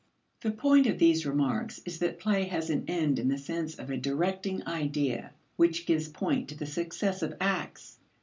The 0.39 0.49
point 0.49 0.87
of 0.87 0.97
these 0.97 1.27
remarks 1.27 1.79
is 1.85 1.99
that 1.99 2.17
play 2.19 2.45
has 2.45 2.71
an 2.71 2.85
end 2.87 3.19
in 3.19 3.27
the 3.27 3.37
sense 3.37 3.75
of 3.77 3.91
a 3.91 3.97
directing 3.97 4.65
idea 4.65 5.29
which 5.57 5.85
gives 5.85 6.07
point 6.07 6.47
to 6.49 6.55
the 6.55 6.65
successive 6.65 7.35
acts. 7.39 7.99